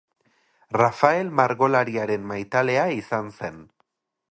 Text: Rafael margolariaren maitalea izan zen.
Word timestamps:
Rafael 0.77 1.29
margolariaren 1.41 2.25
maitalea 2.33 2.89
izan 3.03 3.33
zen. 3.39 3.63